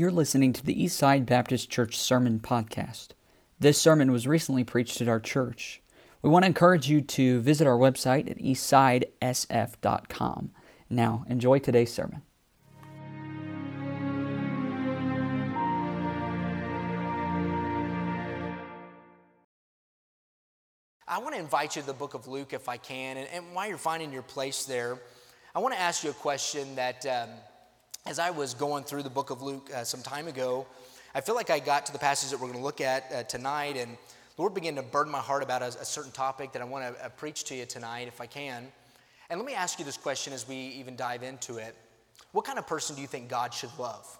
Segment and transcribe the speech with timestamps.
[0.00, 3.08] You're listening to the Eastside Baptist Church Sermon Podcast.
[3.58, 5.82] This sermon was recently preached at our church.
[6.22, 10.52] We want to encourage you to visit our website at eastsidesf.com.
[10.88, 12.22] Now, enjoy today's sermon.
[21.06, 23.18] I want to invite you to the book of Luke if I can.
[23.18, 24.98] And, and while you're finding your place there,
[25.54, 27.28] I want to ask you a question that, um,
[28.06, 30.66] as I was going through the book of Luke uh, some time ago,
[31.14, 33.22] I feel like I got to the passage that we're going to look at uh,
[33.24, 33.92] tonight, and
[34.36, 36.96] the Lord began to burden my heart about a, a certain topic that I want
[36.96, 38.68] to uh, preach to you tonight if I can.
[39.28, 41.76] And let me ask you this question as we even dive into it
[42.32, 44.18] What kind of person do you think God should love?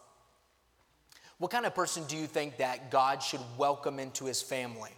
[1.38, 4.90] What kind of person do you think that God should welcome into his family?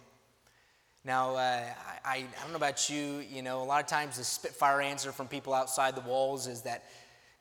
[1.05, 1.63] Now, uh,
[2.05, 5.11] I, I don't know about you, you know, a lot of times the spitfire answer
[5.11, 6.83] from people outside the walls is that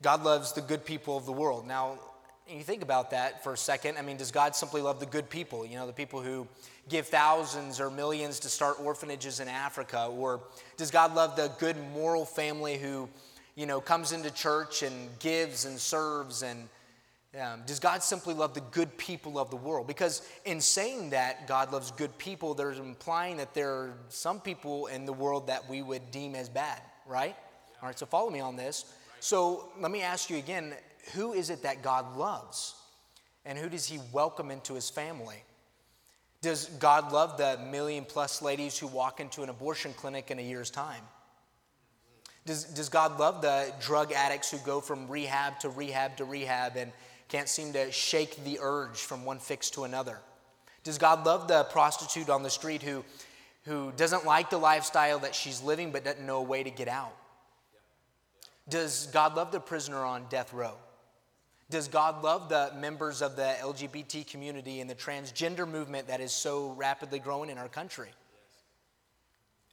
[0.02, 1.67] God loves the good people of the world.
[1.67, 1.98] Now,
[2.48, 3.97] you think about that for a second.
[3.97, 5.64] I mean, does God simply love the good people?
[5.64, 6.47] You know, the people who
[6.89, 10.06] give thousands or millions to start orphanages in Africa?
[10.06, 10.41] Or
[10.77, 13.09] does God love the good moral family who,
[13.55, 16.69] you know, comes into church and gives and serves and
[17.41, 19.87] um, does God simply love the good people of the world?
[19.87, 24.89] Because in saying that God loves good people, there's implying that there are some people
[24.89, 27.34] in the world that we would deem as bad, right?
[27.81, 28.84] All right, so follow me on this.
[29.23, 30.75] So let me ask you again
[31.15, 32.75] who is it that God loves?
[33.45, 35.45] And who does he welcome into his family?
[36.41, 40.43] Does God love the million plus ladies who walk into an abortion clinic in a
[40.43, 41.03] year's time?
[42.47, 46.77] Does, does God love the drug addicts who go from rehab to rehab to rehab
[46.77, 46.91] and
[47.28, 50.19] can't seem to shake the urge from one fix to another?
[50.83, 53.05] Does God love the prostitute on the street who,
[53.67, 56.89] who doesn't like the lifestyle that she's living but doesn't know a way to get
[56.89, 57.15] out?
[58.69, 60.75] Does God love the prisoner on death row?
[61.71, 66.33] Does God love the members of the LGBT community and the transgender movement that is
[66.33, 68.11] so rapidly growing in our country?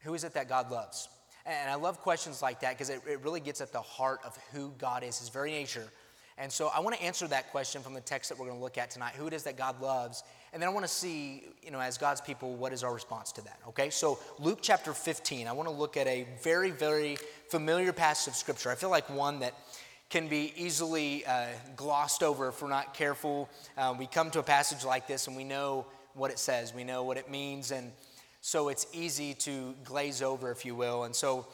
[0.03, 1.09] Who is it that God loves?
[1.45, 4.37] And I love questions like that because it, it really gets at the heart of
[4.53, 5.89] who God is, his very nature,
[6.39, 8.63] and so I want to answer that question from the text that we're going to
[8.63, 10.23] look at tonight who it is that God loves.
[10.51, 13.31] And then I want to see, you know, as God's people, what is our response
[13.33, 13.89] to that, okay?
[13.89, 17.17] So, Luke chapter 15, I want to look at a very, very
[17.49, 18.71] familiar passage of Scripture.
[18.71, 19.53] I feel like one that
[20.09, 21.45] can be easily uh,
[21.75, 23.47] glossed over if we're not careful.
[23.77, 26.83] Uh, we come to a passage like this and we know what it says, we
[26.83, 27.91] know what it means, and
[28.41, 31.03] so it's easy to glaze over, if you will.
[31.03, 31.45] And so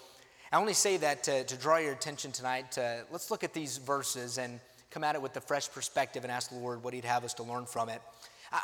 [0.51, 2.72] I only say that to, to draw your attention tonight.
[2.73, 4.59] To, let's look at these verses and
[4.91, 7.33] come at it with a fresh perspective and ask the Lord what He'd have us
[7.35, 8.01] to learn from it.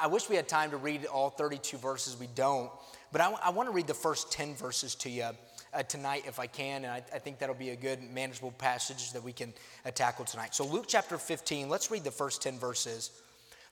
[0.01, 2.17] I, wish we had time to read all 32 verses.
[2.17, 2.71] We don't.
[3.11, 5.29] But I, I want to read the first 10 verses to you
[5.73, 6.83] uh, tonight if I can.
[6.83, 9.53] And I, I, think that'll be a good, manageable passage that we can
[9.85, 10.55] uh, tackle tonight.
[10.55, 13.11] So, Luke chapter 15, let's read the first 10 verses.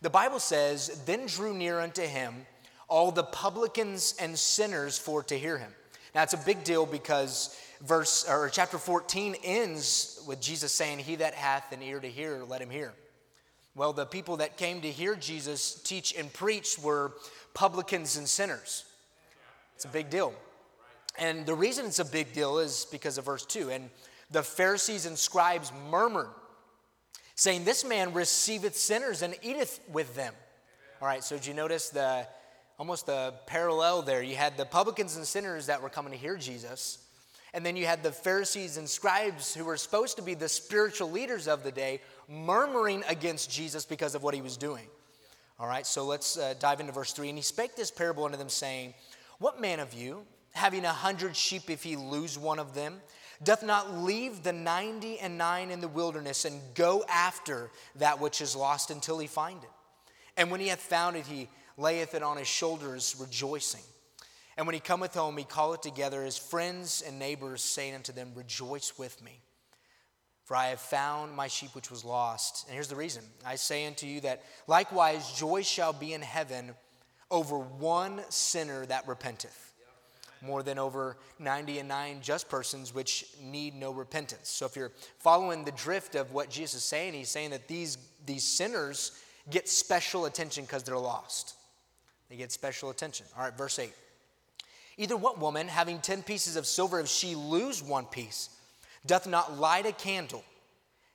[0.01, 2.45] The Bible says, Then drew near unto him
[2.87, 5.71] all the publicans and sinners for to hear him.
[6.15, 11.15] Now, it's a big deal because verse or chapter 14 ends with Jesus saying, He
[11.17, 12.93] that hath an ear to hear, let him hear.
[13.79, 17.13] Well, the people that came to hear Jesus teach and preach were
[17.53, 18.83] publicans and sinners.
[19.73, 20.33] It's a big deal.
[21.17, 23.69] And the reason it's a big deal is because of verse 2.
[23.69, 23.89] And
[24.31, 26.27] the Pharisees and scribes murmured,
[27.35, 30.33] saying, This man receiveth sinners and eateth with them.
[31.01, 32.27] All right, so did you notice the
[32.77, 34.21] almost the parallel there?
[34.21, 36.97] You had the publicans and sinners that were coming to hear Jesus,
[37.53, 41.09] and then you had the Pharisees and scribes who were supposed to be the spiritual
[41.09, 44.85] leaders of the day murmuring against Jesus because of what he was doing.
[45.59, 47.29] All right, so let's uh, dive into verse 3.
[47.29, 48.93] And he spake this parable unto them, saying,
[49.39, 53.01] What man of you, having a hundred sheep, if he lose one of them,
[53.43, 58.41] doth not leave the ninety and nine in the wilderness and go after that which
[58.41, 59.69] is lost until he find it?
[60.37, 63.83] And when he hath found it, he layeth it on his shoulders, rejoicing.
[64.57, 68.31] And when he cometh home, he calleth together his friends and neighbors, saying unto them,
[68.35, 69.39] Rejoice with me,
[70.49, 72.65] for I have found my sheep which was lost.
[72.65, 76.71] And here's the reason I say unto you that likewise joy shall be in heaven
[77.29, 79.73] over one sinner that repenteth,
[80.41, 84.49] more than over 90 and nine just persons which need no repentance.
[84.49, 87.99] So if you're following the drift of what Jesus is saying, he's saying that these,
[88.25, 89.11] these sinners
[89.51, 91.53] get special attention because they're lost.
[92.27, 93.27] They get special attention.
[93.37, 93.93] All right, verse 8.
[94.97, 98.49] Either what woman, having ten pieces of silver, if she lose one piece,
[99.05, 100.43] doth not light a candle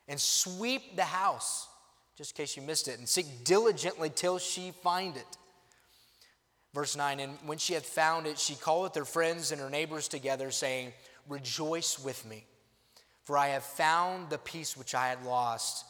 [0.07, 1.67] and sweep the house,
[2.17, 5.37] just in case you missed it, and seek diligently till she find it?
[6.73, 10.07] Verse 9, and when she hath found it, she calleth her friends and her neighbors
[10.07, 10.91] together, saying,
[11.27, 12.45] Rejoice with me,
[13.23, 15.85] for I have found the piece which I had lost.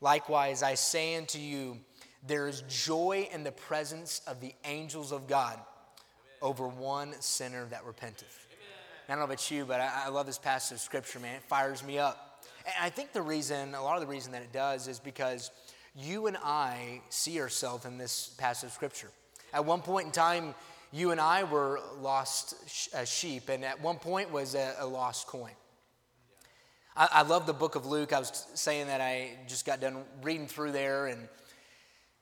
[0.00, 1.78] Likewise, I say unto you,
[2.26, 5.58] there is joy in the presence of the angels of God
[6.40, 8.46] over one sinner that repenteth.
[9.12, 11.34] I don't know about you, but I, I love this passage of scripture, man.
[11.34, 12.42] It fires me up.
[12.64, 15.50] And I think the reason, a lot of the reason that it does is because
[15.94, 19.10] you and I see ourselves in this passage of scripture.
[19.52, 20.54] At one point in time,
[20.92, 22.54] you and I were lost
[22.94, 25.52] uh, sheep, and at one point was a, a lost coin.
[26.96, 28.14] I, I, love the book of Luke.
[28.14, 31.28] I was saying that I just got done reading through there, and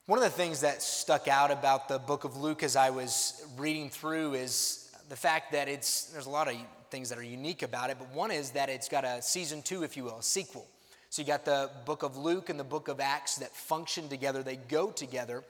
[0.06, 3.46] one of the things that stuck out about the book of Luke as I was
[3.56, 6.56] reading through is the fact that it's there's a lot of
[6.90, 9.82] things that are unique about it, but one is that it's got a season two,
[9.82, 10.66] if you will, a sequel.
[11.10, 14.42] So you got the book of Luke and the book of Acts that function together,
[14.42, 15.42] they go together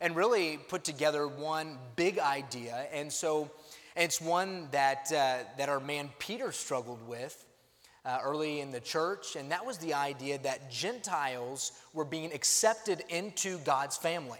[0.00, 2.86] and really put together one big idea.
[2.92, 3.50] And so
[3.94, 7.44] it's one that, uh, that our man Peter struggled with
[8.04, 13.02] uh, early in the church, and that was the idea that Gentiles were being accepted
[13.08, 14.38] into God's family.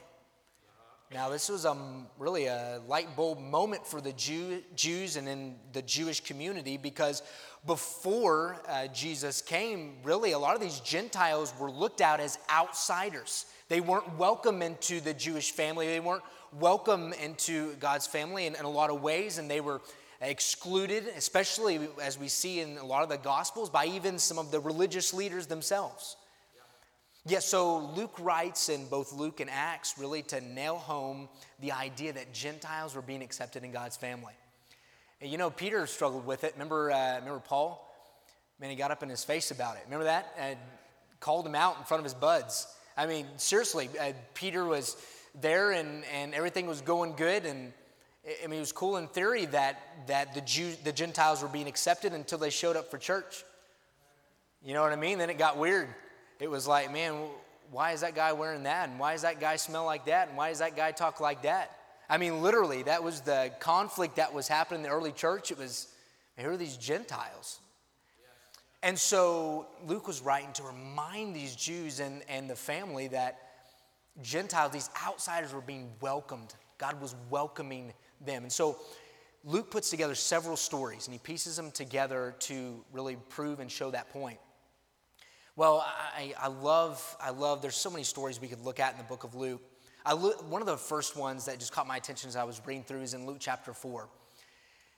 [1.14, 5.54] Now, this was um, really a light bulb moment for the Jew, Jews and in
[5.72, 7.22] the Jewish community because
[7.64, 13.46] before uh, Jesus came, really a lot of these Gentiles were looked at as outsiders.
[13.68, 18.64] They weren't welcome into the Jewish family, they weren't welcome into God's family in, in
[18.64, 19.82] a lot of ways, and they were
[20.20, 24.50] excluded, especially as we see in a lot of the Gospels, by even some of
[24.50, 26.16] the religious leaders themselves.
[27.28, 31.28] Yeah, so Luke writes in both Luke and Acts really to nail home
[31.58, 34.34] the idea that Gentiles were being accepted in God's family.
[35.20, 36.52] And you know, Peter struggled with it.
[36.52, 37.82] Remember, uh, remember Paul?
[38.60, 39.82] Man, he got up in his face about it.
[39.86, 40.32] Remember that?
[40.38, 40.56] And
[41.18, 42.68] called him out in front of his buds.
[42.96, 44.96] I mean, seriously, uh, Peter was
[45.40, 47.44] there and, and everything was going good.
[47.44, 47.72] And
[48.24, 52.12] I mean, it was cool in theory that, that the, the Gentiles were being accepted
[52.12, 53.42] until they showed up for church.
[54.64, 55.18] You know what I mean?
[55.18, 55.88] Then it got weird
[56.40, 57.14] it was like, man,
[57.70, 58.88] why is that guy wearing that?
[58.88, 60.28] And why does that guy smell like that?
[60.28, 61.76] And why does that guy talk like that?
[62.08, 65.50] I mean, literally, that was the conflict that was happening in the early church.
[65.50, 65.88] It was,
[66.36, 67.58] who are these Gentiles?
[68.82, 73.40] And so Luke was writing to remind these Jews and, and the family that
[74.22, 76.54] Gentiles, these outsiders, were being welcomed.
[76.78, 77.92] God was welcoming
[78.24, 78.44] them.
[78.44, 78.78] And so
[79.44, 83.90] Luke puts together several stories and he pieces them together to really prove and show
[83.90, 84.38] that point.
[85.58, 88.98] Well, I, I, love, I love, there's so many stories we could look at in
[88.98, 89.62] the book of Luke.
[90.04, 92.84] I one of the first ones that just caught my attention as I was reading
[92.84, 94.06] through is in Luke chapter 4.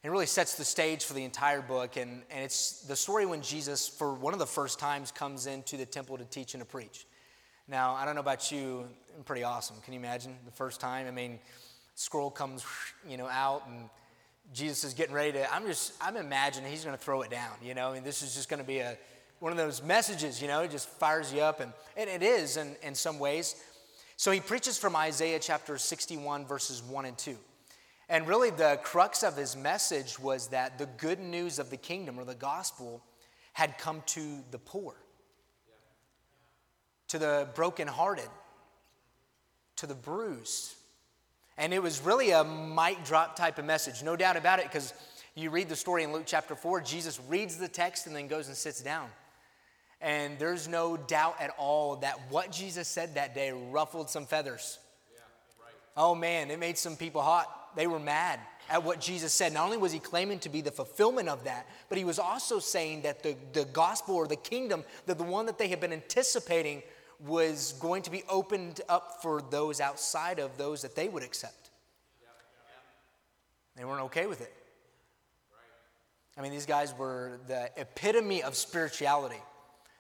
[0.02, 3.40] It really sets the stage for the entire book, and, and it's the story when
[3.40, 6.66] Jesus, for one of the first times, comes into the temple to teach and to
[6.66, 7.06] preach.
[7.68, 8.84] Now, I don't know about you,
[9.16, 9.76] I'm pretty awesome.
[9.84, 11.06] Can you imagine the first time?
[11.06, 11.38] I mean,
[11.94, 12.64] scroll comes,
[13.08, 13.88] you know, out, and
[14.52, 15.54] Jesus is getting ready to.
[15.54, 17.52] I'm just, I'm imagining he's going to throw it down.
[17.62, 18.98] You know, I mean, this is just going to be a
[19.40, 21.60] one of those messages, you know, it just fires you up.
[21.60, 23.56] And, and it is in, in some ways.
[24.16, 27.36] So he preaches from Isaiah chapter 61, verses 1 and 2.
[28.08, 32.18] And really, the crux of his message was that the good news of the kingdom
[32.18, 33.02] or the gospel
[33.52, 34.94] had come to the poor,
[37.08, 38.28] to the brokenhearted,
[39.76, 40.74] to the bruised.
[41.58, 44.94] And it was really a mic drop type of message, no doubt about it, because
[45.34, 48.48] you read the story in Luke chapter 4, Jesus reads the text and then goes
[48.48, 49.08] and sits down.
[50.00, 54.78] And there's no doubt at all that what Jesus said that day ruffled some feathers.
[55.12, 55.20] Yeah,
[55.64, 55.74] right.
[55.96, 57.74] Oh man, it made some people hot.
[57.74, 58.40] They were mad
[58.70, 59.52] at what Jesus said.
[59.52, 62.58] Not only was he claiming to be the fulfillment of that, but he was also
[62.58, 65.92] saying that the, the gospel or the kingdom, that the one that they had been
[65.92, 66.82] anticipating,
[67.26, 71.70] was going to be opened up for those outside of those that they would accept.
[72.20, 72.28] Yeah,
[72.68, 73.80] yeah.
[73.80, 74.52] They weren't okay with it.
[75.50, 76.38] Right.
[76.38, 79.42] I mean, these guys were the epitome of spirituality.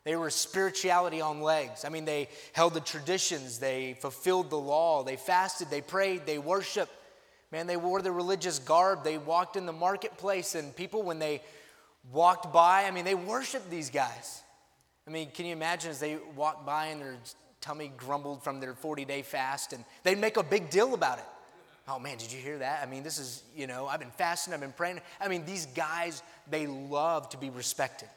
[0.08, 1.84] They were spirituality on legs.
[1.84, 6.38] I mean, they held the traditions, they fulfilled the law, they fasted, they prayed, they
[6.38, 6.90] worshiped.
[7.52, 11.42] Man, they wore the religious garb, they walked in the marketplace, and people, when they
[12.10, 14.42] walked by, I mean, they worshiped these guys.
[15.06, 17.16] I mean, can you imagine as they walked by and their
[17.60, 21.26] tummy grumbled from their 40 day fast, and they'd make a big deal about it.
[21.86, 22.82] Oh man, did you hear that?
[22.82, 25.02] I mean, this is, you know, I've been fasting, I've been praying.
[25.20, 28.08] I mean, these guys, they love to be respected.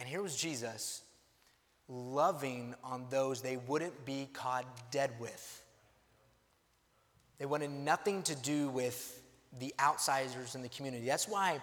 [0.00, 1.02] And here was Jesus
[1.88, 5.64] loving on those they wouldn't be caught dead with.
[7.38, 9.22] They wanted nothing to do with
[9.58, 11.06] the outsiders in the community.
[11.06, 11.60] That's why,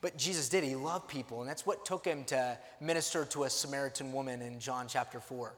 [0.00, 0.64] but Jesus did.
[0.64, 4.58] He loved people, and that's what took him to minister to a Samaritan woman in
[4.60, 5.54] John chapter 4.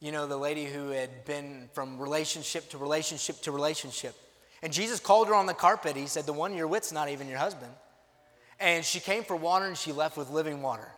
[0.00, 4.14] You know, the lady who had been from relationship to relationship to relationship.
[4.62, 5.96] And Jesus called her on the carpet.
[5.96, 7.72] He said, The one you're with's not even your husband.
[8.64, 10.88] And she came for water and she left with living water.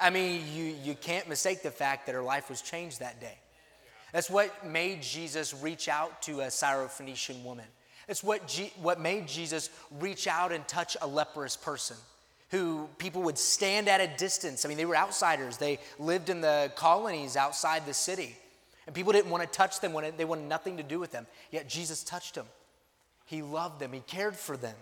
[0.00, 3.36] I mean, you, you can't mistake the fact that her life was changed that day.
[4.12, 7.64] That's what made Jesus reach out to a Syrophoenician woman.
[8.06, 11.96] It's what, G- what made Jesus reach out and touch a leprous person
[12.50, 14.64] who people would stand at a distance.
[14.64, 15.56] I mean, they were outsiders.
[15.56, 18.36] They lived in the colonies outside the city.
[18.86, 21.26] And people didn't want to touch them, they wanted nothing to do with them.
[21.50, 22.46] Yet Jesus touched them.
[23.26, 24.76] He loved them, He cared for them.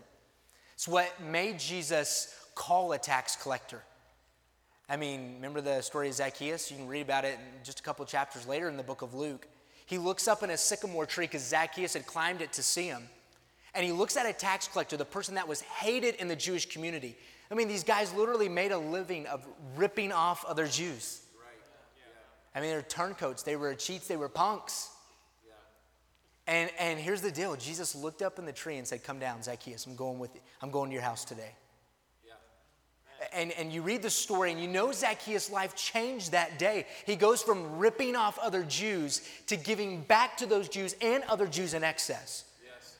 [0.77, 3.83] It's what made Jesus call a tax collector.
[4.91, 6.71] I mean, remember the story of Zacchaeus?
[6.71, 9.49] You can read about it just a couple chapters later in the book of Luke.
[9.87, 13.09] He looks up in a sycamore tree because Zacchaeus had climbed it to see him.
[13.75, 16.67] And he looks at a tax collector, the person that was hated in the Jewish
[16.67, 17.17] community.
[17.51, 21.23] I mean, these guys literally made a living of ripping off other Jews.
[22.55, 24.91] I mean, they were turncoats, they were cheats, they were punks.
[26.49, 29.43] And, and here's the deal Jesus looked up in the tree and said, Come down,
[29.43, 30.41] Zacchaeus, I'm going with you.
[30.63, 31.51] I'm going to your house today
[32.27, 32.35] Yeah.
[33.33, 36.87] and, and you read the story and you know Zacchaeus' life changed that day.
[37.05, 41.47] He goes from ripping off other Jews to giving back to those Jews and other
[41.47, 42.45] Jews in excess.
[42.65, 42.97] Yes.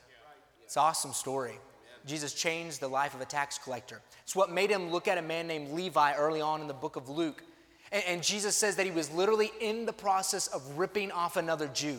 [0.65, 1.59] It's an awesome story.
[2.05, 4.01] Jesus changed the life of a tax collector.
[4.23, 6.97] It's what made him look at a man named Levi early on in the book
[6.97, 7.43] of Luke.
[7.91, 11.69] And, and Jesus says that he was literally in the process of ripping off another
[11.69, 11.99] Jew.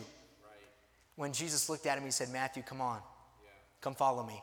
[1.18, 3.00] When Jesus looked at him, he said, Matthew, come on,
[3.80, 4.40] come follow me.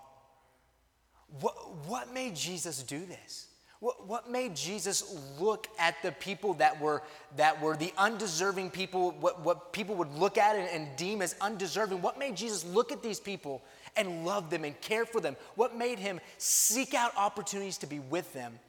[1.40, 1.56] What,
[1.88, 3.48] what made Jesus do this?
[3.80, 7.02] What, what made Jesus look at the people that were,
[7.38, 11.34] that were the undeserving people, what, what people would look at and, and deem as
[11.40, 12.02] undeserving?
[12.02, 13.62] What made Jesus look at these people
[13.96, 15.38] and love them and care for them?
[15.56, 18.60] What made him seek out opportunities to be with them,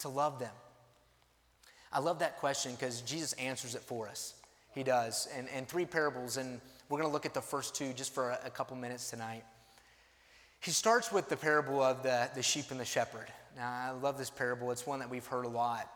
[0.00, 0.52] to love them?
[1.92, 4.34] I love that question because Jesus answers it for us.
[4.74, 5.28] He does.
[5.36, 6.60] And, and three parables, and
[6.92, 9.44] we're going to look at the first two just for a, couple minutes tonight.
[10.60, 13.28] He starts with the parable of the, the sheep and the shepherd.
[13.56, 15.90] Now, I love this parable, it's one that we've heard a lot.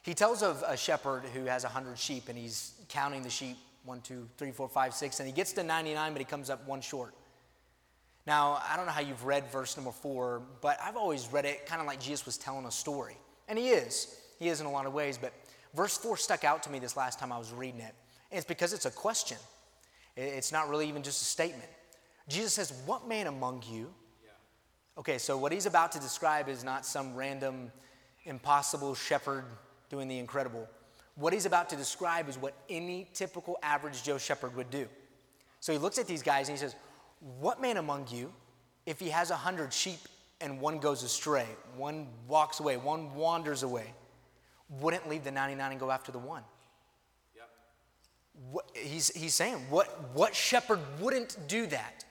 [0.00, 4.00] He tells of a shepherd who has 100 sheep and he's counting the sheep one,
[4.00, 6.80] two, three, four, five, six, and he gets to 99, but he comes up one
[6.80, 7.12] short.
[8.26, 11.66] Now, I don't know how you've read verse number four, but I've always read it
[11.66, 13.18] kind of like Jesus was telling a story.
[13.46, 14.16] And he is.
[14.38, 15.34] He is in a lot of ways, but
[15.74, 17.94] verse four stuck out to me this last time I was reading it.
[18.30, 19.36] And it's because it's a question,
[20.22, 21.68] it's not really even just a statement.
[22.28, 23.92] Jesus says, What man among you
[25.00, 27.72] Okay, so what he's about to describe is not some random,
[28.24, 29.44] impossible shepherd
[29.88, 30.68] doing the incredible.
[31.14, 34.86] What he's about to describe is what any typical average Joe shepherd would do.
[35.60, 36.76] So he looks at these guys and he says,
[37.40, 38.30] What man among you,
[38.84, 40.00] if he has a hundred sheep
[40.38, 41.46] and one goes astray,
[41.76, 43.94] one walks away, one wanders away,
[44.68, 46.42] wouldn't leave the 99 and go after the one?
[48.74, 52.04] He's, he's saying, what, what shepherd wouldn't do that?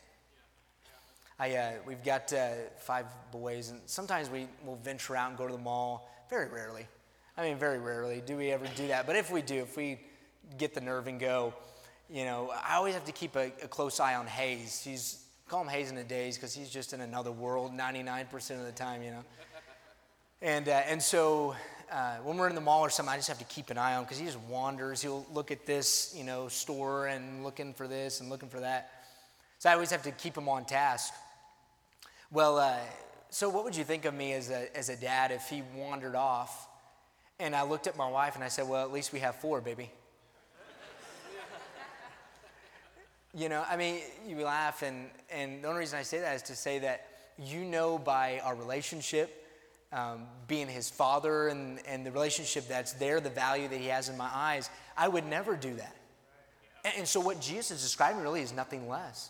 [1.39, 5.47] I, uh, we've got uh, five boys, and sometimes we will venture out and go
[5.47, 6.09] to the mall.
[6.29, 6.85] Very rarely.
[7.37, 9.07] I mean, very rarely do we ever do that.
[9.07, 9.99] But if we do, if we
[10.57, 11.53] get the nerve and go,
[12.09, 14.83] you know, I always have to keep a, a close eye on Hayes.
[14.83, 18.65] He's call him Hayes in the days because he's just in another world 99% of
[18.65, 19.23] the time, you know.
[20.41, 21.55] And uh, and so
[21.91, 23.95] uh, when we're in the mall or something, I just have to keep an eye
[23.95, 25.01] on because he just wanders.
[25.01, 28.91] He'll look at this, you know, store and looking for this and looking for that.
[29.59, 31.13] So I always have to keep him on task.
[32.31, 32.77] Well, uh,
[33.29, 36.15] so what would you think of me as a, as a dad if he wandered
[36.15, 36.67] off
[37.39, 39.61] and I looked at my wife and I said, Well, at least we have four,
[39.61, 39.89] baby?
[43.33, 46.41] you know, I mean, you laugh, and, and the only reason I say that is
[46.43, 47.05] to say that
[47.37, 49.45] you know by our relationship,
[49.91, 54.09] um, being his father and, and the relationship that's there, the value that he has
[54.09, 55.95] in my eyes, I would never do that.
[56.85, 59.29] And, and so, what Jesus is describing really is nothing less.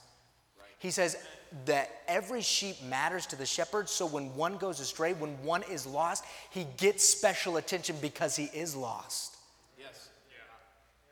[0.79, 1.17] He says,
[1.65, 3.89] that every sheep matters to the shepherd.
[3.89, 8.45] So when one goes astray, when one is lost, he gets special attention because he
[8.45, 9.37] is lost.
[9.77, 10.09] Yes.
[10.29, 10.37] Yeah.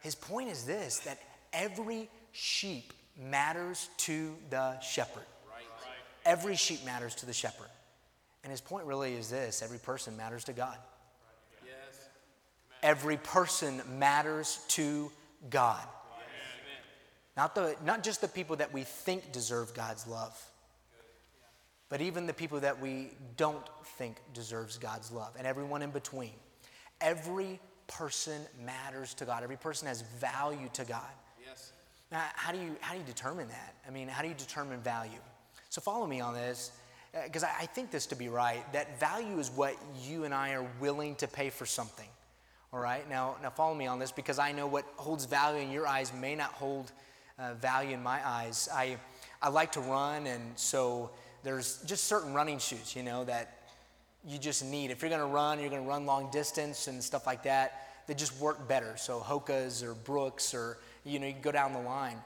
[0.02, 1.20] His point is this that
[1.54, 5.26] every sheep matters to the shepherd.
[5.50, 5.66] Right.
[6.26, 7.70] Every sheep matters to the shepherd.
[8.48, 10.78] And his point really is this every person matters to God.
[11.66, 12.08] Yes.
[12.82, 15.12] Every person matters to
[15.50, 15.86] God.
[17.36, 20.42] Not, the, not just the people that we think deserve God's love,
[21.90, 26.32] but even the people that we don't think deserves God's love, and everyone in between.
[27.02, 29.44] Every person matters to God.
[29.44, 31.12] Every person has value to God.
[31.46, 31.74] Yes.
[32.14, 33.76] Now, how do you how do you determine that?
[33.86, 35.20] I mean, how do you determine value?
[35.68, 36.72] So follow me on this,
[37.26, 38.62] because uh, I, think this to be right.
[38.74, 42.08] That value is what you and I are willing to pay for something.
[42.74, 43.08] All right.
[43.10, 46.12] Now, now follow me on this, because I know what holds value in your eyes
[46.14, 46.92] may not hold
[47.40, 48.68] uh, value in my eyes.
[48.74, 48.98] I,
[49.42, 51.12] I like to run, and so
[51.44, 53.58] there's just certain running shoes, you know, that
[54.26, 54.92] you just need.
[54.92, 57.88] If you're going to run, you're going to run long distance and stuff like that,
[58.08, 58.96] they just work better.
[58.98, 62.18] So Hoka's or Brooks or, You know, you go down the line.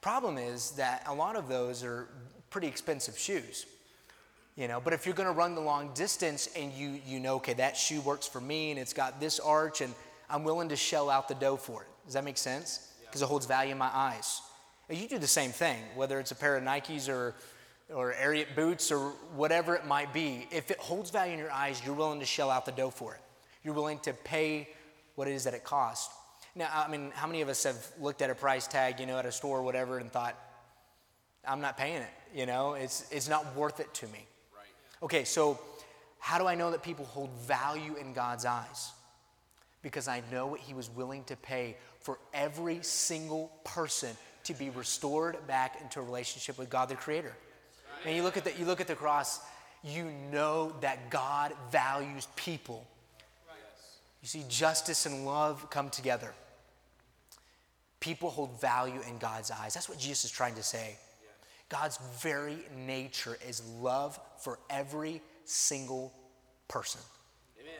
[0.00, 2.08] Problem is that a lot of those are
[2.48, 3.66] pretty expensive shoes.
[4.60, 7.36] You know, but if you're going to run the long distance and you you know,
[7.36, 9.94] okay, that shoe works for me and it's got this arch and
[10.28, 11.88] I'm willing to shell out the dough for it.
[12.04, 12.92] Does that make sense?
[13.06, 14.42] Because it holds value in my eyes.
[14.90, 17.34] And you do the same thing, whether it's a pair of Nikes or
[17.88, 20.46] or Ariat boots or whatever it might be.
[20.50, 23.14] If it holds value in your eyes, you're willing to shell out the dough for
[23.14, 23.20] it.
[23.64, 24.68] You're willing to pay
[25.14, 26.14] what it is that it costs.
[26.54, 29.18] Now, I mean, how many of us have looked at a price tag, you know,
[29.18, 30.38] at a store or whatever and thought,
[31.48, 34.26] I'm not paying it, you know, it's, it's not worth it to me.
[35.02, 35.58] Okay, so
[36.18, 38.92] how do I know that people hold value in God's eyes?
[39.82, 44.10] Because I know what He was willing to pay for every single person
[44.44, 47.32] to be restored back into a relationship with God the Creator.
[48.04, 49.40] And you look at the, you look at the cross,
[49.82, 52.86] you know that God values people.
[54.22, 56.32] You see justice and love come together.
[58.00, 59.74] People hold value in God's eyes.
[59.74, 60.96] That's what Jesus is trying to say.
[61.70, 66.12] God's very nature is love for every single
[66.68, 67.00] person.
[67.58, 67.72] Amen.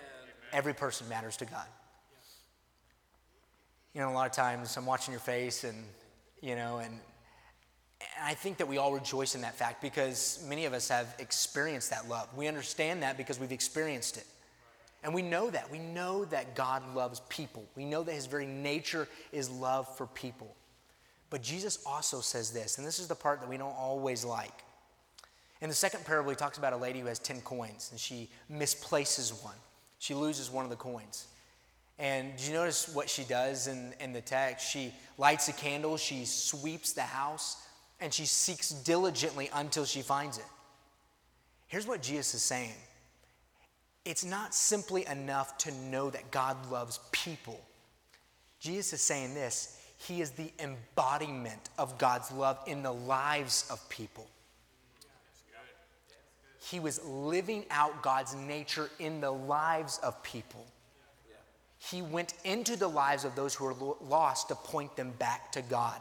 [0.52, 1.66] Every person matters to God.
[3.94, 5.84] You know, a lot of times I'm watching your face and,
[6.40, 7.00] you know, and
[8.00, 11.14] and I think that we all rejoice in that fact because many of us have
[11.18, 12.28] experienced that love.
[12.36, 14.26] We understand that because we've experienced it.
[15.02, 15.70] And we know that.
[15.70, 17.64] We know that God loves people.
[17.74, 20.54] We know that his very nature is love for people.
[21.30, 24.64] But Jesus also says this, and this is the part that we don't always like.
[25.60, 28.28] In the second parable, he talks about a lady who has 10 coins and she
[28.48, 29.54] misplaces one.
[29.98, 31.26] She loses one of the coins.
[31.98, 34.70] And do you notice what she does in, in the text?
[34.70, 37.58] She lights a candle, she sweeps the house,
[38.00, 40.46] and she seeks diligently until she finds it.
[41.68, 42.72] Here's what Jesus is saying
[44.06, 47.60] it's not simply enough to know that God loves people.
[48.60, 53.86] Jesus is saying this He is the embodiment of God's love in the lives of
[53.90, 54.26] people.
[56.58, 60.66] He was living out God's nature in the lives of people.
[61.78, 65.62] He went into the lives of those who were lost to point them back to
[65.62, 66.00] God.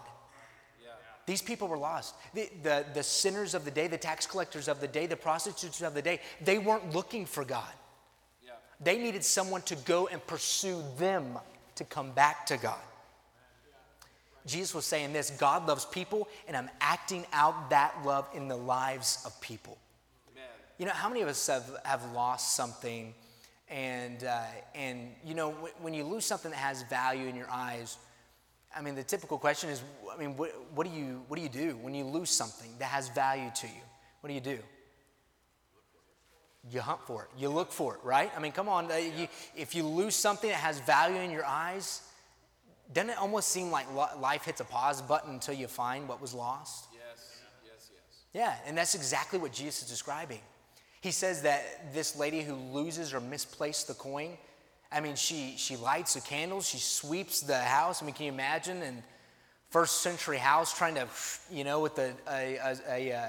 [1.26, 2.16] These people were lost.
[2.34, 5.82] The, the, the, sinners of the day, the tax collectors of the day, the prostitutes
[5.82, 7.72] of the day, they weren't looking for God.
[8.44, 8.54] Yeah.
[8.82, 11.38] They needed someone to go and pursue them
[11.76, 12.80] to come back to God.
[14.46, 18.58] Jesus was saying this God loves people, and I'm acting out that love in the
[18.58, 19.78] lives of people.
[20.32, 20.48] Amen.
[20.78, 23.14] You know, how many of us have, have lost something?
[23.70, 24.42] And, uh,
[24.74, 27.98] and, you know, when you lose something that has value in your eyes,
[28.76, 31.50] I mean, the typical question is, I mean, what, what, do you, what do you
[31.50, 33.82] do when you lose something that has value to you?
[34.22, 34.60] What do you do?
[36.72, 37.30] You hunt for it.
[37.40, 38.32] You look for it, right?
[38.36, 38.92] I mean, come on.
[38.92, 42.02] Uh, you, if you lose something that has value in your eyes,
[42.92, 46.34] doesn't it almost seem like life hits a pause button until you find what was
[46.34, 46.88] lost?
[46.92, 48.24] Yes, yes, yes.
[48.34, 50.40] Yeah, and that's exactly what Jesus is describing.
[51.02, 54.38] He says that this lady who loses or misplaced the coin,
[54.92, 58.02] I mean, she, she lights the candles, she sweeps the house.
[58.02, 58.82] I mean, can you imagine?
[58.82, 59.04] And
[59.70, 61.08] first century house trying to,
[61.52, 63.28] you know, with a, a, a, a, uh,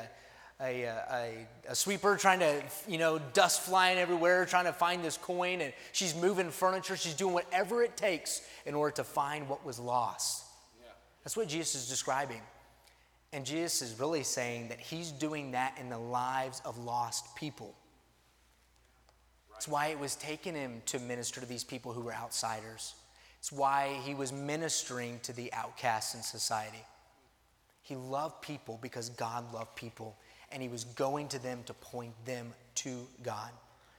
[0.60, 5.16] Uh, a, a, sweeper trying to, you know, dust flying everywhere, trying to find this
[5.16, 5.62] coin.
[5.62, 6.98] And she's moving furniture.
[6.98, 10.44] She's doing whatever it takes in order to find what was lost.
[10.78, 10.90] Yeah.
[11.24, 12.42] That's what Jesus is describing.
[13.32, 17.74] And Jesus is really saying that he's doing that in the lives of lost people.
[19.56, 22.94] It's why it was taken him to minister to these people who were outsiders.
[23.38, 26.84] It's why he was ministering to the outcasts in society.
[27.82, 30.16] He loved people because God loved people,
[30.52, 33.50] and he was going to them to point them to God.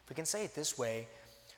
[0.04, 1.08] If we can say it this way,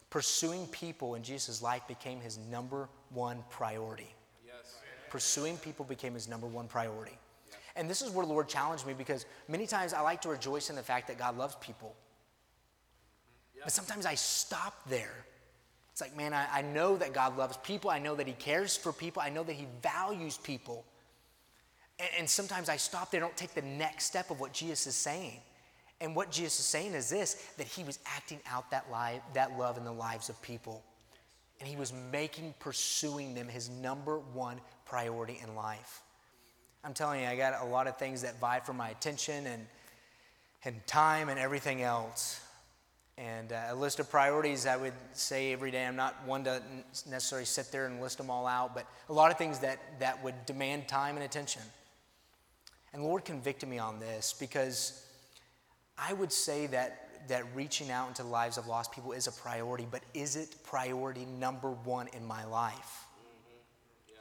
[0.10, 4.13] pursuing people in Jesus' life became his number one priority.
[4.45, 4.77] Yes.
[5.10, 7.17] Pursuing people became his number one priority.
[7.75, 10.69] And this is where the Lord challenged me because many times I like to rejoice
[10.69, 11.95] in the fact that God loves people.
[13.63, 15.25] But sometimes I stop there.
[15.91, 17.89] It's like, man, I, I know that God loves people.
[17.89, 19.21] I know that He cares for people.
[19.21, 20.86] I know that He values people.
[21.99, 24.95] And, and sometimes I stop there, don't take the next step of what Jesus is
[24.95, 25.39] saying.
[26.01, 28.86] And what Jesus is saying is this that He was acting out that,
[29.34, 30.84] that love in the lives of people.
[31.60, 36.01] And He was making pursuing them His number one priority in life.
[36.84, 39.65] I'm telling you, I got a lot of things that vie for my attention and,
[40.65, 42.41] and time and everything else.
[43.17, 45.86] And uh, a list of priorities, I would say every day.
[45.86, 46.62] I'm not one to
[47.10, 50.21] necessarily sit there and list them all out, but a lot of things that, that
[50.23, 51.62] would demand time and attention.
[52.93, 55.03] And Lord convicted me on this because
[55.97, 59.32] I would say that, that reaching out into the lives of lost people is a
[59.32, 63.06] priority, but is it priority number one in my life?
[64.08, 64.15] Yeah,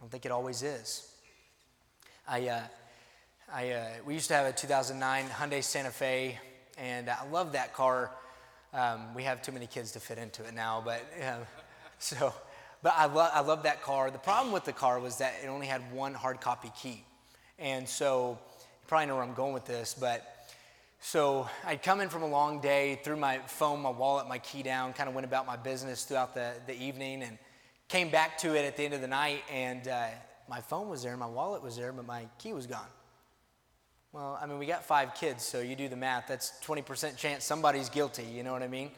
[0.00, 1.10] don't think it always is.
[2.28, 2.62] I, uh,
[3.52, 6.38] I, uh, we used to have a 2009 Hyundai Santa Fe,
[6.78, 8.12] and I love that car.
[8.72, 11.04] Um, we have too many kids to fit into it now, but
[11.98, 12.32] so,
[12.82, 14.12] but I, lo- I love that car.
[14.12, 17.04] The problem with the car was that it only had one hard copy key,
[17.60, 20.36] and so you probably know where I'm going with this, but.
[21.02, 24.62] So I'd come in from a long day, threw my phone, my wallet, my key
[24.62, 27.38] down, kind of went about my business throughout the, the evening, and
[27.88, 30.08] came back to it at the end of the night, and uh,
[30.48, 32.86] my phone was there, my wallet was there, but my key was gone.
[34.12, 36.26] Well, I mean, we got five kids, so you do the math.
[36.28, 38.90] That's 20% chance somebody's guilty, you know what I mean?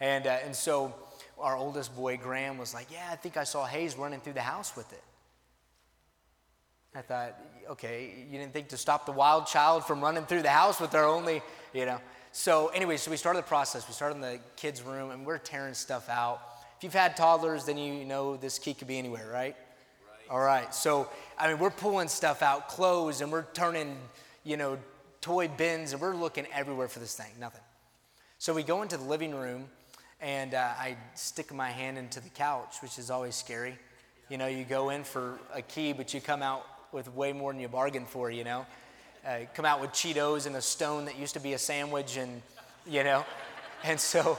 [0.00, 0.94] And, uh, and so
[1.38, 4.42] our oldest boy, Graham, was like, Yeah, I think I saw Hayes running through the
[4.42, 5.02] house with it.
[6.94, 7.38] I thought,
[7.70, 10.90] okay, you didn't think to stop the wild child from running through the house with
[10.90, 11.40] their only,
[11.72, 12.00] you know.
[12.32, 13.86] So, anyway, so we started the process.
[13.86, 16.40] We started in the kids' room and we're tearing stuff out.
[16.76, 19.54] If you've had toddlers, then you know this key could be anywhere, right?
[19.54, 20.30] Right.
[20.30, 20.74] All right.
[20.74, 23.96] So, I mean, we're pulling stuff out, clothes, and we're turning
[24.44, 24.78] you know,
[25.20, 27.30] toy bins, and we're looking everywhere for this thing.
[27.38, 27.60] Nothing.
[28.38, 29.66] So we go into the living room,
[30.20, 33.78] and uh, I stick my hand into the couch, which is always scary.
[34.28, 37.52] You know, you go in for a key, but you come out with way more
[37.52, 38.66] than you bargained for, you know.
[39.26, 42.42] Uh, come out with Cheetos and a stone that used to be a sandwich, and,
[42.86, 43.24] you know.
[43.82, 44.38] And so,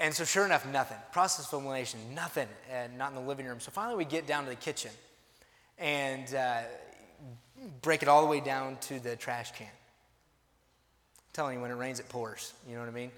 [0.00, 0.96] and so sure enough, nothing.
[1.12, 3.60] Process elimination, nothing, and not in the living room.
[3.60, 4.90] So finally we get down to the kitchen.
[5.78, 6.62] And uh,
[7.82, 9.68] break it all the way down to the trash can.
[9.68, 12.54] I'm telling you, when it rains, it pours.
[12.68, 13.10] You know what I mean?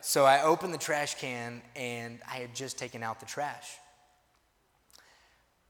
[0.00, 3.78] So I opened the trash can and I had just taken out the trash.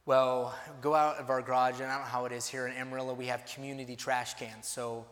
[0.07, 2.77] Well, go out of our garage, and I don't know how it is here in
[2.77, 3.13] Amarillo.
[3.13, 4.67] We have community trash cans.
[4.67, 5.05] So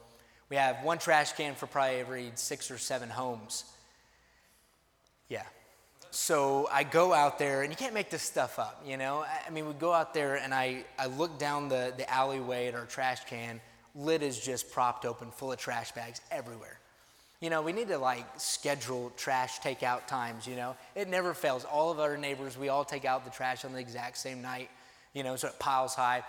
[0.48, 3.64] we have one trash can for probably every six or seven homes.
[5.28, 5.42] Yeah,
[6.14, 9.24] so I go out there, and you can't make this stuff up, you know?
[9.24, 12.74] I mean, we go out there, and I, I look down the, the alleyway at
[12.76, 13.61] our trash can.
[13.96, 16.78] Lid is just propped open, full of trash bags everywhere.
[17.40, 20.76] You know, we need to like schedule trash takeout times, you know?
[20.94, 21.64] It never fails.
[21.64, 24.70] All of our neighbors, we all take out the trash on the exact same night,
[25.14, 26.22] you know, so it piles high.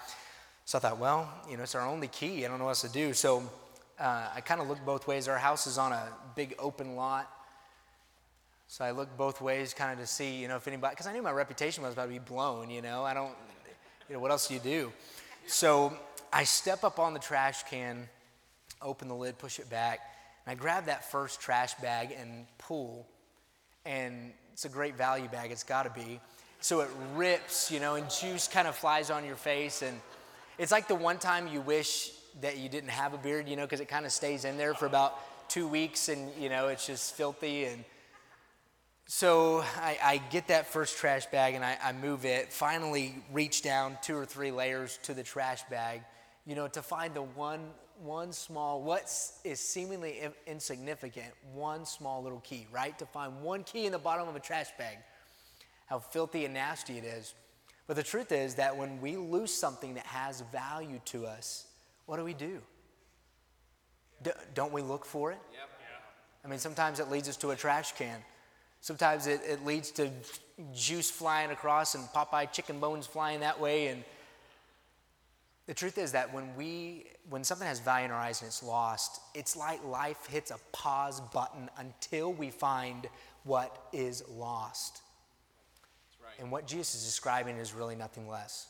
[0.63, 2.45] So I thought, well, you know, it's our only key.
[2.45, 3.13] I don't know what else to do.
[3.13, 3.43] So
[4.00, 5.28] uh, I kind of looked both ways.
[5.28, 7.30] Our house is on a big open lot.
[8.67, 11.13] So I looked both ways kind of to see, you know, if anybody, because I
[11.13, 13.04] knew my reputation was about to be blown, you know.
[13.04, 13.34] I don't,
[14.10, 14.91] you know, what else do you do?
[15.45, 15.95] So
[16.34, 18.10] I step up on the trash can,
[18.82, 20.00] open the lid, push it back,
[20.45, 23.08] and I grab that first trash bag and pull.
[23.86, 26.19] And it's a great value bag, it's got to be.
[26.65, 29.84] So it rips, you know, and juice kind of flies on your face.
[29.84, 30.01] And
[30.58, 32.10] it's like the one time you wish
[32.41, 34.73] that you didn't have a beard, you know, because it kind of stays in there
[34.73, 37.86] for about two weeks and, you know, it's just filthy and
[39.06, 43.62] so I, I, get that first trash bag and I, I, move it, finally reach
[43.62, 46.01] down two or three layers to the trash bag,
[46.47, 47.60] you know, to find the one,
[48.01, 49.04] one small, what
[49.43, 52.97] is seemingly insignificant, one small little key, right?
[52.97, 54.97] To find one key in the bottom of a trash bag.
[55.86, 57.34] How filthy and nasty it is.
[57.88, 61.67] But the truth is that when we lose something that has value to us,
[62.06, 62.62] what do we do?
[64.24, 65.39] D- don't we look for it?
[65.54, 65.69] Yep.
[66.43, 68.19] I mean, sometimes it leads us to a trash can.
[68.80, 70.12] Sometimes it, it leads to
[70.76, 73.88] juice flying across and Popeye chicken bones flying that way.
[73.88, 74.04] And
[75.65, 78.62] the truth is that when we when something has value in our eyes and it's
[78.62, 83.08] lost, it's like life hits a pause button until we find
[83.43, 85.02] what is lost.
[86.39, 88.67] And what Jesus is describing is really nothing less.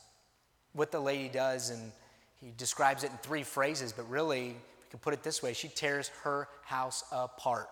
[0.72, 1.92] What the lady does, and
[2.40, 5.68] he describes it in three phrases, but really, we can put it this way she
[5.68, 7.68] tears her house apart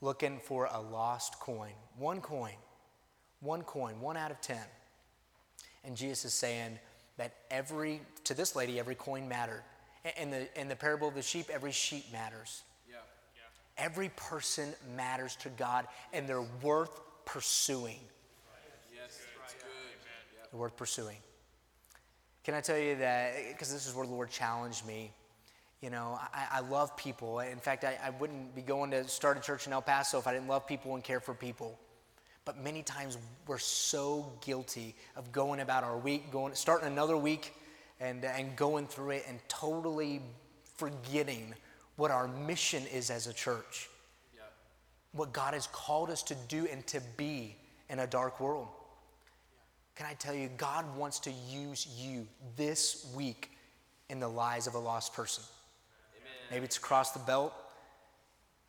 [0.00, 1.72] looking for a lost coin.
[1.96, 2.54] One coin.
[3.40, 4.62] One coin, one out of ten.
[5.84, 6.78] And Jesus is saying
[7.16, 9.62] that every, to this lady, every coin mattered.
[10.20, 12.62] In the, in the parable of the sheep, every sheep matters.
[12.88, 12.96] Yeah.
[13.34, 13.84] Yeah.
[13.84, 17.98] Every person matters to God, and they're worth pursuing.
[20.56, 20.62] Yes, right.
[20.62, 20.62] good.
[20.62, 21.16] They're worth pursuing.
[22.44, 25.12] Can I tell you that, because this is where the Lord challenged me
[25.82, 27.40] you know, I, I love people.
[27.40, 30.26] In fact, I, I wouldn't be going to start a church in El Paso if
[30.26, 31.78] I didn't love people and care for people.
[32.44, 37.54] But many times we're so guilty of going about our week, going starting another week
[38.00, 40.22] and, and going through it and totally
[40.76, 41.54] forgetting
[41.96, 43.88] what our mission is as a church.
[44.34, 44.42] Yeah.
[45.12, 47.56] What God has called us to do and to be
[47.90, 48.68] in a dark world.
[49.96, 53.50] Can I tell you, God wants to use you this week
[54.08, 55.42] in the lives of a lost person.
[56.50, 57.52] Maybe it's across the belt.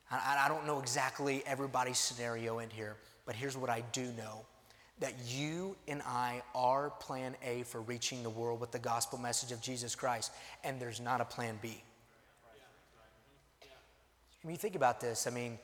[0.10, 4.46] I, I don't know exactly everybody's scenario in here, but here's what I do know
[5.00, 9.52] that you and I are plan A for reaching the world with the gospel message
[9.52, 10.32] of Jesus Christ,
[10.64, 11.84] and there's not a plan B.
[14.48, 15.28] Mean, you think about this.
[15.28, 15.60] I mean,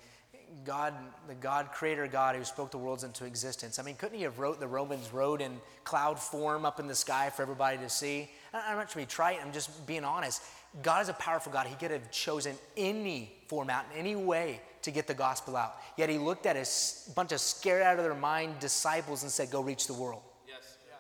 [0.66, 0.94] God,
[1.28, 3.80] the God, creator God who spoke the worlds into existence.
[3.80, 6.96] I mean, couldn't he have wrote the Romans road in cloud form up in the
[6.96, 8.30] sky for everybody to see?
[8.54, 10.42] I'm not trying to be trite, I'm just being honest.
[10.82, 11.68] God is a powerful God.
[11.68, 15.76] He could have chosen any format, in any way to get the gospel out.
[15.98, 16.66] Yet he looked at a
[17.14, 20.22] bunch of scared out of their mind disciples and said, Go reach the world.
[20.48, 20.78] Yes.
[20.88, 20.96] Yeah.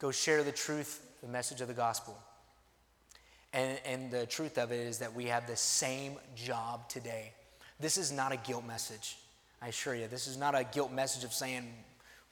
[0.00, 2.18] Go share the truth, the message of the gospel.
[3.52, 7.32] And, and the truth of it is that we have the same job today.
[7.80, 9.16] This is not a guilt message.
[9.62, 11.64] I assure you, this is not a guilt message of saying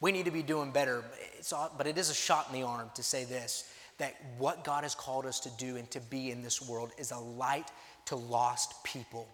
[0.00, 1.04] we need to be doing better.
[1.38, 4.62] It's all, but it is a shot in the arm to say this that what
[4.62, 7.70] God has called us to do and to be in this world is a light
[8.06, 9.26] to lost people.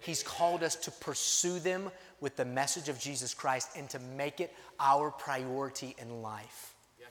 [0.00, 4.40] He's called us to pursue them with the message of Jesus Christ and to make
[4.40, 6.74] it our priority in life.
[7.00, 7.10] Yes.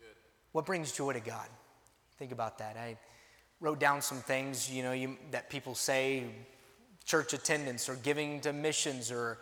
[0.00, 0.12] Amen.
[0.52, 1.46] What brings joy to God?
[2.18, 2.76] Think about that.
[2.76, 2.96] I
[3.62, 6.24] wrote down some things, you know, you, that people say,
[7.04, 9.38] church attendance or giving to missions or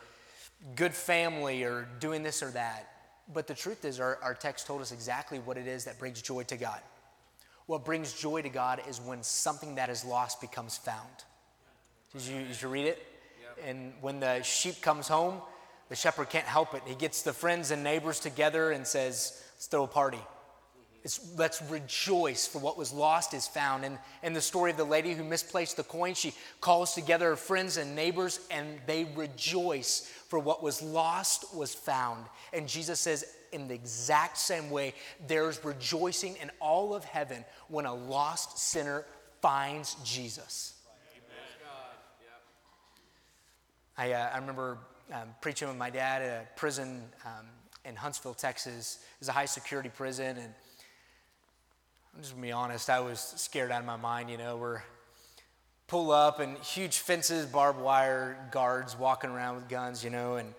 [0.76, 2.87] good family or doing this or that.
[3.33, 6.20] But the truth is, our, our text told us exactly what it is that brings
[6.20, 6.80] joy to God.
[7.66, 11.09] What brings joy to God is when something that is lost becomes found.
[12.12, 13.06] Did you, did you read it?
[13.56, 13.68] Yep.
[13.68, 15.40] And when the sheep comes home,
[15.88, 16.83] the shepherd can't help it.
[16.85, 20.20] He gets the friends and neighbors together and says, Let's throw a party.
[21.02, 23.84] It's, let's rejoice for what was lost is found.
[23.84, 27.36] And in the story of the lady who misplaced the coin, she calls together her
[27.36, 32.26] friends and neighbors and they rejoice for what was lost was found.
[32.52, 34.94] And Jesus says, in the exact same way,
[35.26, 39.06] there's rejoicing in all of heaven when a lost sinner
[39.40, 40.74] finds Jesus.
[43.96, 44.78] I, uh, I remember
[45.12, 47.46] um, preaching with my dad at a prison um,
[47.84, 48.98] in Huntsville, Texas.
[49.02, 50.54] It was a high security prison, and
[52.14, 54.31] I'm just gonna be honest, I was scared out of my mind.
[54.31, 54.83] You know, we're
[55.87, 60.03] pull up and huge fences, barbed wire guards walking around with guns.
[60.03, 60.53] You know, and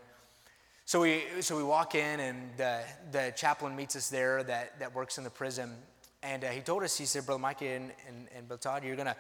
[0.85, 4.95] so we so we walk in, and the the chaplain meets us there that that
[4.95, 5.75] works in the prison,
[6.23, 8.95] and uh, he told us, he said, Brother Mike and and, and Brother Todd, you're
[8.95, 9.17] gonna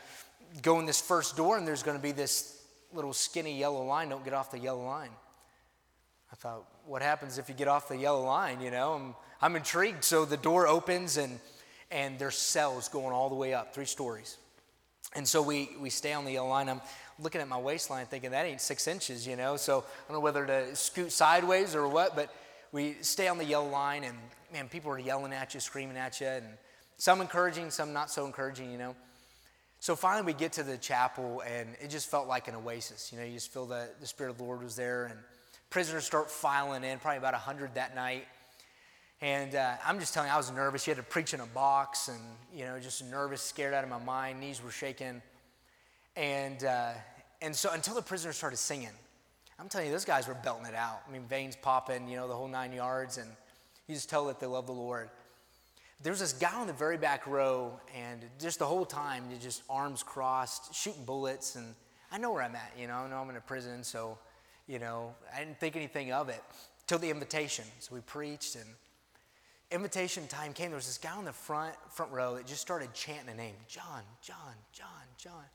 [0.61, 2.61] go in this first door, and there's gonna be this
[2.93, 4.09] little skinny yellow line.
[4.09, 5.11] Don't get off the yellow line.
[6.31, 8.61] I thought, what happens if you get off the yellow line?
[8.61, 10.05] You know, I'm, I'm intrigued.
[10.05, 11.39] So the door opens and
[11.91, 14.37] and there's cells going all the way up, three stories.
[15.13, 16.69] And so we, we stay on the yellow line.
[16.69, 16.81] I'm
[17.19, 19.57] looking at my waistline thinking that ain't six inches, you know.
[19.57, 22.33] So I don't know whether to scoot sideways or what, but
[22.71, 24.17] we stay on the yellow line and
[24.53, 26.45] man, people are yelling at you, screaming at you, and
[26.97, 28.95] some encouraging, some not so encouraging, you know.
[29.79, 33.11] So finally we get to the chapel and it just felt like an oasis.
[33.11, 35.19] You know, you just feel that the Spirit of the Lord was there and
[35.69, 38.27] prisoners start filing in, probably about 100 that night.
[39.21, 40.87] And uh, I'm just telling you, I was nervous.
[40.87, 42.19] You had to preach in a box and,
[42.53, 44.39] you know, just nervous, scared out of my mind.
[44.39, 45.21] Knees were shaking.
[46.15, 46.93] And, uh,
[47.41, 48.89] and so until the prisoners started singing,
[49.59, 51.03] I'm telling you, those guys were belting it out.
[51.07, 53.19] I mean, veins popping, you know, the whole nine yards.
[53.19, 53.29] And
[53.87, 55.09] you just tell that they love the Lord.
[56.01, 59.61] There was this guy on the very back row, and just the whole time, just
[59.69, 61.55] arms crossed, shooting bullets.
[61.55, 61.75] And
[62.11, 64.17] I know where I'm at, you know, I know I'm in a prison, so,
[64.65, 66.41] you know, I didn't think anything of it
[66.87, 67.65] till the invitation.
[67.77, 68.65] So we preached, and
[69.71, 72.93] invitation time came, there was this guy on the front front row that just started
[72.93, 75.45] chanting a name, John, John, John, John.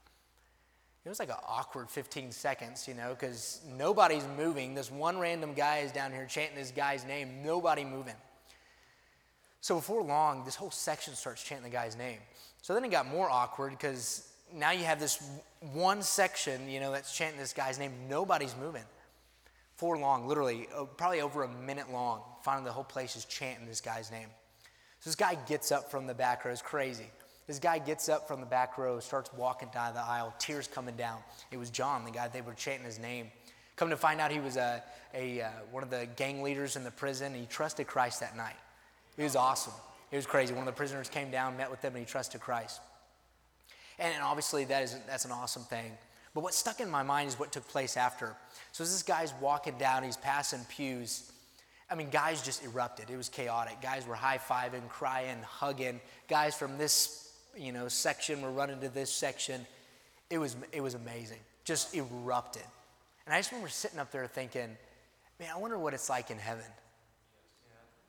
[1.05, 4.75] It was like an awkward 15 seconds, you know, because nobody's moving.
[4.75, 8.17] This one random guy is down here chanting this guy's name, nobody moving.
[9.61, 12.19] So before long, this whole section starts chanting the guy's name.
[12.61, 15.23] So then it got more awkward because now you have this
[15.73, 18.85] one section, you know, that's chanting this guy's name, nobody's moving
[19.77, 22.23] for long, literally, uh, probably over a minute long.
[22.43, 24.29] Finally, the whole place is chanting this guy's name.
[25.01, 26.51] So this guy gets up from the back row.
[26.51, 27.07] It's crazy.
[27.47, 30.97] This guy gets up from the back row, starts walking down the aisle, tears coming
[30.97, 31.19] down.
[31.53, 33.31] It was John, the guy they were chanting his name.
[33.77, 34.83] Come to find out, he was a,
[35.15, 37.35] a uh, one of the gang leaders in the prison.
[37.35, 38.57] he trusted Christ that night.
[39.17, 39.75] It was awesome.
[40.11, 40.55] It was crazy.
[40.55, 42.81] One of the prisoners came down, met with them, and he trusted Christ.
[43.99, 45.93] And, and obviously, that is, that's an awesome thing.
[46.37, 48.35] But what stuck in my mind is what took place after.
[48.73, 51.33] So as this guy's walking down, he's passing pews.
[51.91, 53.09] I mean, guys just erupted.
[53.09, 53.81] It was chaotic.
[53.81, 55.99] Guys were high fiving, crying, hugging.
[56.29, 59.67] Guys from this, you know, section were running to this section.
[60.29, 61.39] It was, it was amazing.
[61.65, 62.65] Just erupted.
[63.25, 64.77] And I just remember sitting up there thinking,
[65.41, 66.67] man, I wonder what it's like in heaven.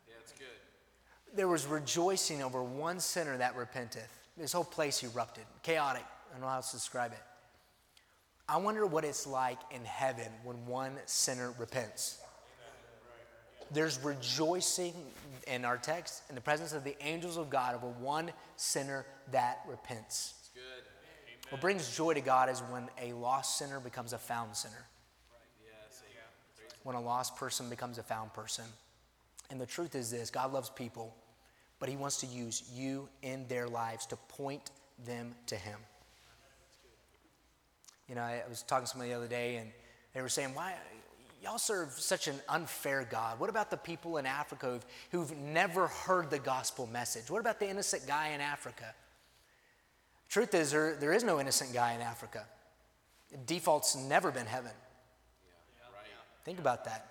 [0.05, 0.47] Yeah, it's good.
[1.33, 4.11] There was rejoicing over one sinner that repenteth.
[4.35, 5.45] This whole place erupted.
[5.63, 6.03] Chaotic.
[6.03, 7.19] I don't know how else to describe it.
[8.49, 12.19] I wonder what it's like in heaven when one sinner repents.
[13.71, 14.93] There's rejoicing
[15.47, 19.59] in our text in the presence of the angels of God over one sinner that
[19.67, 20.33] repents.
[21.49, 24.85] What brings joy to God is when a lost sinner becomes a found sinner.
[26.83, 28.65] When a lost person becomes a found person.
[29.49, 31.15] And the truth is this God loves people,
[31.79, 34.71] but He wants to use you in their lives to point
[35.05, 35.79] them to Him.
[38.07, 39.69] You know, I was talking to somebody the other day, and
[40.13, 40.73] they were saying, Why?
[41.43, 43.39] Y'all serve such an unfair God.
[43.39, 47.29] What about the people in Africa who've, who've never heard the gospel message?
[47.29, 48.95] What about the innocent guy in Africa?
[50.29, 52.45] Truth is, there, there is no innocent guy in Africa.
[53.45, 54.71] Default's never been heaven.
[56.43, 57.05] Think about that.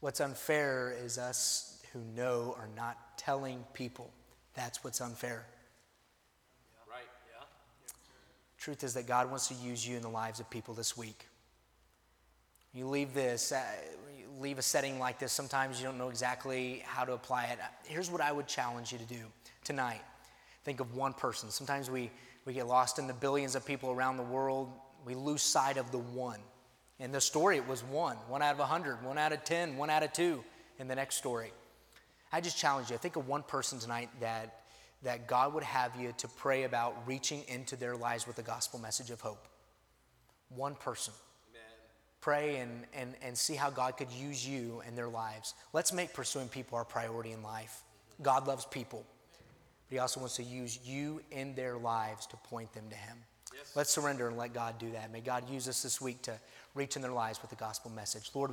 [0.00, 4.10] What's unfair is us who know are not telling people.
[4.52, 5.46] That's what's unfair.
[6.86, 7.06] Right.
[7.32, 7.46] Yeah.
[8.64, 11.28] Truth is that God wants to use you in the lives of people this week.
[12.72, 13.62] You leave this, uh,
[14.18, 17.58] you leave a setting like this, sometimes you don't know exactly how to apply it.
[17.84, 19.20] Here's what I would challenge you to do
[19.64, 20.00] tonight.
[20.64, 21.50] Think of one person.
[21.50, 22.10] Sometimes we,
[22.46, 24.72] we get lost in the billions of people around the world.
[25.04, 26.40] We lose sight of the one.
[27.00, 29.76] In the story, it was one, one out of a hundred, one out of ten,
[29.76, 30.42] one out of two
[30.78, 31.52] in the next story.
[32.32, 32.96] I just challenge you.
[32.96, 34.60] Think of one person tonight that,
[35.04, 38.80] that God would have you to pray about reaching into their lives with the gospel
[38.80, 39.46] message of hope.
[40.48, 41.12] One person.
[41.50, 41.62] Amen.
[42.20, 45.54] Pray and, and, and see how God could use you in their lives.
[45.72, 47.82] Let's make pursuing people our priority in life.
[48.22, 49.04] God loves people,
[49.88, 53.18] but He also wants to use you in their lives to point them to Him.
[53.54, 53.72] Yes.
[53.76, 55.12] Let's surrender and let God do that.
[55.12, 56.32] May God use us this week to
[56.74, 58.30] reach in their lives with the gospel message.
[58.34, 58.52] Lord,